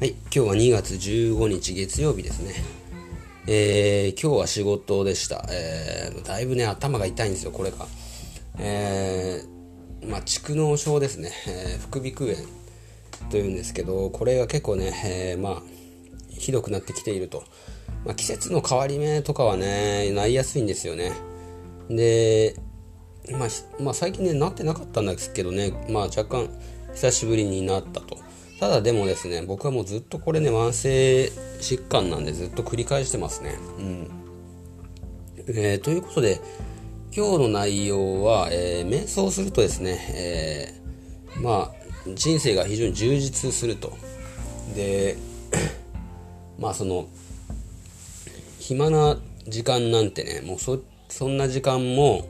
[0.00, 2.54] はい、今日は2月15日月曜日ですね。
[3.48, 5.44] えー、今日は仕事でした。
[5.50, 7.78] えー、だいぶね、頭が痛いんですよ、これが。
[8.60, 11.32] えー、まあ、蓄膿症ですね。
[11.48, 15.62] えー、副鼻腔炎というんですけど、これが結構ね、えー、まあ、
[16.30, 17.42] ひどくなってきていると。
[18.04, 21.10] まあ、季節の変わり目とかはね、なりやすいんですよね。
[21.90, 22.54] で、
[23.32, 26.48] まあ、まあ、最近ね、なってなかったんですけどね、まあ、若干
[26.94, 28.27] 久しぶりになったと。
[28.58, 31.26] ただでもですね、僕はもうずっとこれね、慢性
[31.60, 33.54] 疾患なんでずっと繰り返してますね。
[33.78, 34.10] うん。
[35.48, 36.40] えー、ということで、
[37.16, 40.74] 今日の内容は、えー、瞑想するとですね、
[41.34, 43.96] えー、まあ、人生が非常に充実すると。
[44.74, 45.16] で、
[46.58, 47.08] まあその、
[48.58, 52.26] 暇な時間なんてね、もうそ、そんな時間も、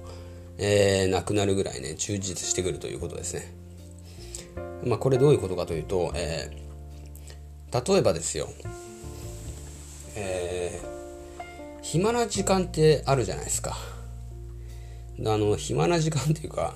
[0.58, 3.57] えー、なくなるぐらいね、充実してくるということですね。
[4.88, 8.48] まあ、これどういうことかというと、えー、例えばですよ、
[10.16, 13.76] えー、暇な時間ってあるじゃないですか。
[15.20, 16.74] あの、暇な時間っていうか、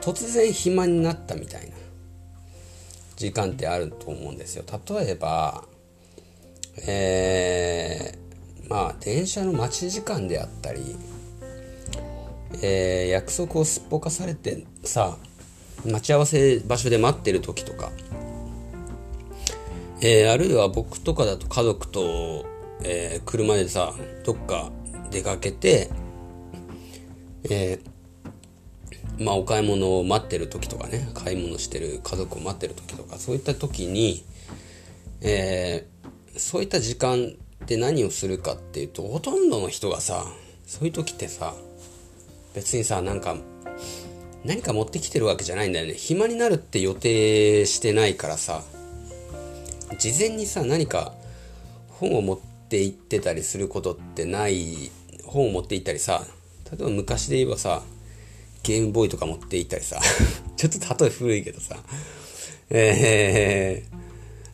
[0.00, 1.76] 突然暇になったみたいな
[3.16, 4.64] 時間ってあると思うんですよ。
[4.88, 5.64] 例えば、
[6.86, 10.96] えー、まあ、電車の待ち時間であったり、
[12.62, 15.18] えー、約束をすっぽかされてさ、
[15.84, 17.90] 待ち合わせ場所で待ってる時とか、
[20.00, 22.46] えー、あるいは僕とかだと家族と、
[22.82, 24.70] えー、車でさどっか
[25.10, 25.90] 出かけて、
[27.44, 34.24] えー、まあお買い物を待ってる時とかね買い物してる家族を待ってる時とかそういった時に、
[35.20, 37.32] えー、そういった時間
[37.64, 40.24] って何をするかっていうとほとんどの人がさ
[40.66, 41.54] そういう時ってさ
[42.54, 43.36] 別にさなんか
[44.44, 45.94] 何か持ってきてるわけじゃないんだよね。
[45.94, 48.62] 暇になるって予定してないからさ。
[49.98, 51.12] 事前にさ何か
[51.88, 54.90] 本を持って行ってたりすることってない
[55.24, 56.22] 本を持って行ったりさ
[56.70, 57.82] 例えば昔で言えばさ
[58.62, 59.98] ゲームボーイとか持って行ったりさ。
[60.56, 61.76] ちょっと例え古いけどさ。
[62.70, 63.84] え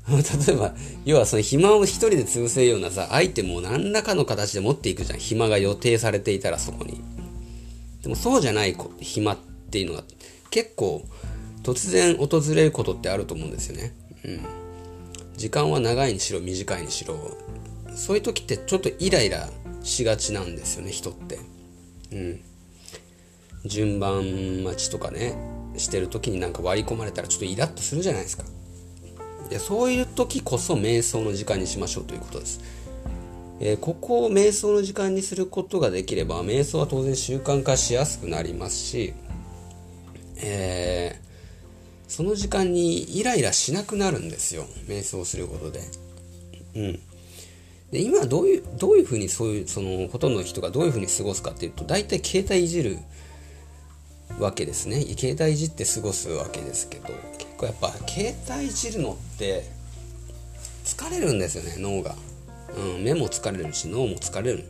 [0.06, 5.18] ー、例えば要はその暇を一人で潰せるようなさアイテムを何らかの形で持っていくじゃん。
[5.18, 7.02] 暇が予定されていたらそこに。
[8.02, 10.04] でもそうじゃない暇ってっていうのが
[10.50, 11.04] 結構
[11.64, 13.92] 突然訪れることってあると思うんですよね。
[14.24, 14.40] うん。
[15.36, 17.16] 時間は長いにしろ短いにしろ
[17.96, 19.48] そういう時ってちょっとイライラ
[19.82, 21.40] しがちなんですよね人って。
[22.12, 22.40] うん。
[23.64, 25.34] 順番待ちとかね
[25.76, 28.44] してる時になんか割り込まれたらちょっとイラッとするじゃないですか。
[29.50, 32.60] でそういう時こそ瞑想の時間にしましょうということです。
[33.58, 39.14] えー、ここを瞑想の時間にすることができれば瞑想は当然習慣化しやすくなりますし
[40.46, 44.66] えー、その時間にイライラしなくなるんですよ。
[44.86, 45.80] 瞑想することで。
[46.76, 47.00] うん、
[47.90, 52.98] で今どういうどういうふうにそういうそのほとんどの人がどういうふうに過ごすかっていうと大体携帯いじる
[54.38, 55.00] わけですね。
[55.16, 59.64] 携帯いじって過ごすわけですけど結構やっぱ携帯いじるのって
[60.84, 62.14] 疲れるんですよね脳が、
[62.76, 64.64] うん、目も疲れるし脳も疲れるん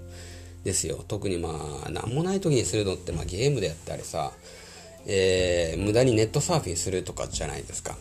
[0.62, 1.04] ですよ。
[1.08, 1.50] 特にま
[1.86, 4.32] あ何もない時にするのって、まあ、ゲームであったりさ
[5.06, 7.96] えー、無駄にネットサーフィンするとかじゃないですか。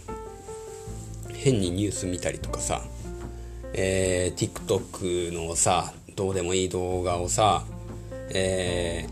[1.34, 2.82] 変にニュース見たりとかさ、
[3.74, 7.66] えー、TikTok のさどうでもいい動画をさ、
[8.30, 9.08] え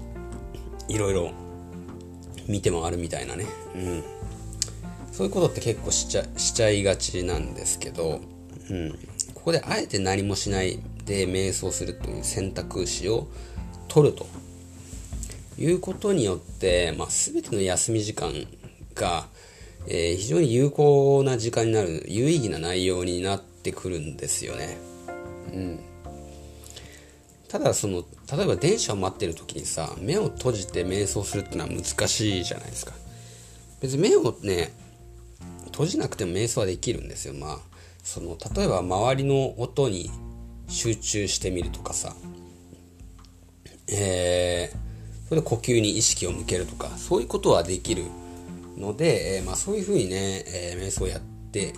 [0.87, 1.31] ー、いろいろ
[2.47, 4.03] 見て回るみたいなね、うん、
[5.11, 8.21] そういうことって結構しちゃしちゃいがちなんですけど、
[8.69, 8.91] うん、
[9.33, 13.27] ここであえて何もしないで瞑想するという選択肢を
[13.87, 14.25] 取ると。
[15.57, 18.31] いうことによって、まあ、全ての休み時間
[18.95, 19.27] が、
[19.87, 24.77] えー、非常に有効な時間になる有意義な内容になってくるんですよね。
[25.53, 25.79] うん、
[27.47, 32.93] ただその例えば電車を待ってる時にさ目を閉じて瞑想するってのは難しいじゃないですか。
[33.81, 34.71] 別に目をね
[35.65, 37.33] 閉じなくても瞑想はできるんですよ。
[37.33, 37.59] まあ
[38.03, 40.09] その例えば周りの音に
[40.67, 42.15] 集中してみるとかさ、
[43.89, 44.90] えー
[45.31, 48.03] それで呼吸に意識を向けるとかそういうことはできる
[48.77, 51.71] ので、えー、まあ、そういうふうにね、えー、瞑想をやって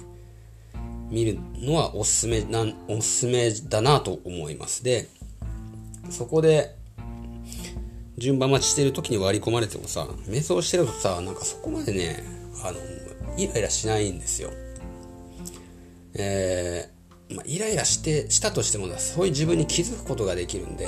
[1.12, 4.84] みるのはおすすめなおすすめだなと思います。
[4.84, 5.08] で
[6.10, 6.74] そこで
[8.18, 12.24] 順番待ちしてる時に割り込まれてもさ瞑想してるとさなんかそこまでね
[12.64, 12.80] あの
[13.38, 14.50] イライラしないんですよ。
[16.16, 20.88] えー、まあ、イライラしてしたとしてもだそういう自分に気づくことができるんで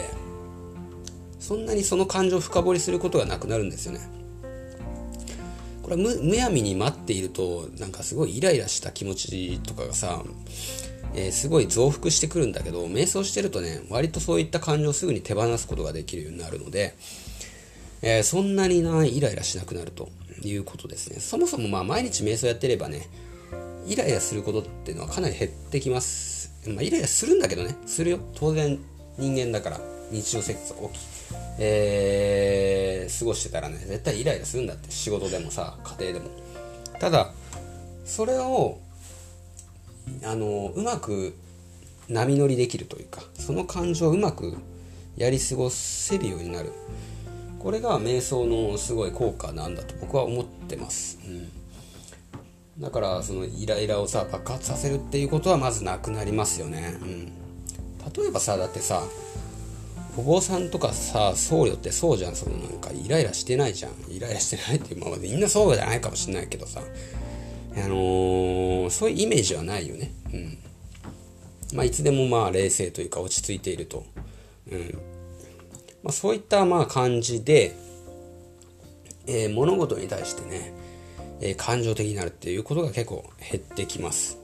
[1.46, 4.00] そんなにその感情を深掘りすることがなくなるんですよね。
[5.84, 10.24] これはむむやみに待っているとなんかすごいイライラした気持ちとかがさ
[11.14, 16.96] えー、すごい増幅してくるんだけど瞑想してるとね割とそういった感情をすぐに手放すことができるようになるので、
[18.02, 20.10] えー、そんなになイライラしなくなると
[20.44, 21.20] いうことですね。
[21.20, 23.08] そもそもまあ毎日瞑想やってればね
[23.88, 28.20] イライラすることっていうのはかなり減ってきます、まあ、イライラするんだけどねするよ。
[28.36, 28.78] 当然
[29.18, 29.80] 人間だから
[30.12, 31.25] 日常生活起き、
[31.58, 36.30] えー、過ごしてたらね絶対イライラするんだって仕事でもさ家庭でも。
[37.00, 37.32] ただ
[38.06, 38.80] それを
[40.24, 41.36] あのうまく
[42.08, 44.56] 波乗りできるというかその感情をうまく
[45.18, 46.72] やり過ごせるようになる。
[47.66, 59.02] これが瞑想のすごい効果なんだと僕は思ってます、うん、だからそのイライラをさ爆発させるっていうことはまずなくなりますよね、うん、例えばさだってさ
[60.18, 62.36] お坊さんとかさ僧侶ってそうじゃん。
[62.36, 63.92] そのなんかイライラしてないじゃん。
[64.10, 66.82] イライラしてないっていうままみんなそうじゃないかもしれないけどさ。
[67.78, 70.14] あのー、そういうイメージはないよね。
[70.34, 70.58] うん。
[71.74, 74.06] まあいつでもまあ冷静というか落ち着いていると。
[74.72, 74.98] うん。
[76.04, 77.76] まあ、そういったまあ感じで、
[79.28, 80.74] えー、物事に対してね、
[81.42, 84.38] えー、感情的になるっていうことが結構減ってきます。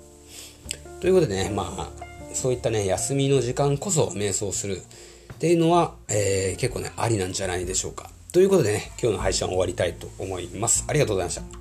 [1.00, 1.90] ということでねまあ
[2.34, 4.82] そういったね休みの時間こそ瞑想する。
[5.32, 8.10] っていうのは、えー、結構ね、ありなんじゃないでしょうか。
[8.32, 10.86] ということでね、今日の配信は終わりたいと思います。
[10.88, 11.61] ありがとうございました。